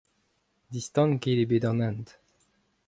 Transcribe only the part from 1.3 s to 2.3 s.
eo bet an hent.